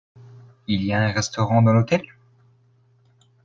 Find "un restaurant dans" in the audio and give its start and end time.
0.99-1.73